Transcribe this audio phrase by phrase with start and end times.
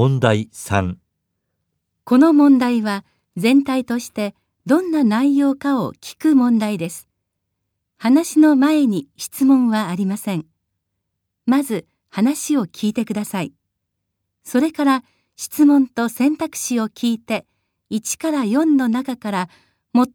[0.00, 0.94] 問題3
[2.04, 3.04] この問題は
[3.36, 7.08] 全体としてどんな内容かを聞く問題です。
[7.96, 10.46] 話の前に質問はありません。
[11.46, 13.52] まず話を聞いてください。
[14.44, 15.02] それから
[15.34, 17.44] 質問と選択肢を聞いて
[17.90, 19.48] 1から4の中から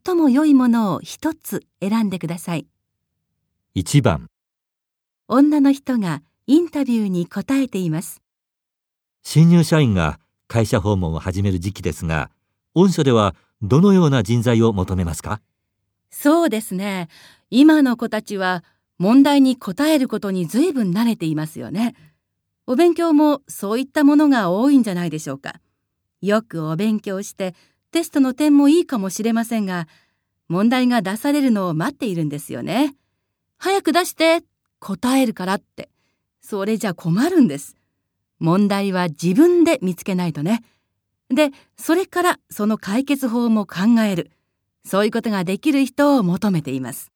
[0.05, 2.67] 最も良いものを一つ選んでください。
[3.75, 4.27] 1番
[5.27, 8.22] 女の人がインタビューに答えています。
[9.35, 12.29] 新入社員が会社訪問を始める時期ですが
[12.75, 13.33] 御社では
[13.63, 15.41] どのような人材を求めますか？
[16.11, 17.07] そうですね。
[17.49, 18.63] 今の子たちは
[18.99, 21.95] 問題に答えることに随分慣れていますよね。
[22.67, 25.55] お勉強もそういったものが多いんじゃないでしょうか。
[26.21, 27.55] よくお勉強して
[27.89, 29.87] テストの点もいいかもしれませんが、
[30.47, 32.93] 問題が出されるのを待っているんですよね。
[33.57, 34.43] 早く出して
[34.77, 35.89] 答えるからって。
[36.39, 37.75] それじゃ困るんです。
[38.39, 40.63] 問題は自分で見つけないとね。
[41.29, 44.31] で、それからその解決法も考える。
[44.85, 47.11] そういうことができる人を求めています。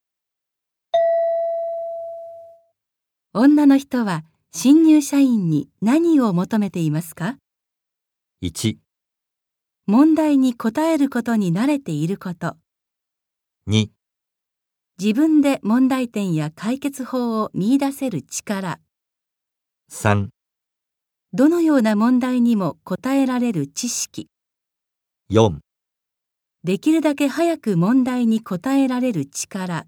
[3.33, 7.37] 女の人は新入社員に何を求めていますか
[8.41, 8.77] ？1、
[9.85, 12.55] 問題に答えることに慣れていること。
[13.67, 13.89] 2、
[14.99, 18.79] 自分で問題点や解決法を見出せる力。
[19.91, 20.29] 3、
[21.37, 24.27] どのような問題にも答えられる知識。
[25.31, 25.59] 4
[26.63, 29.85] できるだけ早く問題に答えられる力。